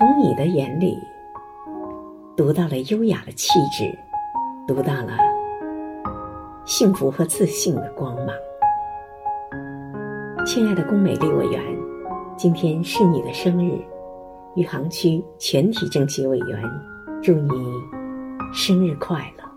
[0.00, 0.98] 从你的眼里
[2.34, 3.94] 读到了优雅的气质
[4.66, 5.18] 读到了
[6.64, 8.28] 幸福和自信的光芒。
[10.46, 11.62] 亲爱的龚美丽委员
[12.34, 13.78] 今天是你的生日
[14.54, 16.62] 余杭区全体政协委员
[17.22, 17.52] 祝你
[18.54, 19.49] 生日快乐。